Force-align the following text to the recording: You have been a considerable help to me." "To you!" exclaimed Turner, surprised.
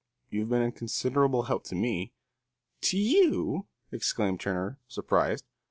You 0.31 0.39
have 0.39 0.49
been 0.49 0.63
a 0.63 0.71
considerable 0.71 1.43
help 1.43 1.63
to 1.65 1.75
me." 1.75 2.11
"To 2.89 2.97
you!" 2.97 3.67
exclaimed 3.91 4.39
Turner, 4.39 4.79
surprised. 4.87 5.45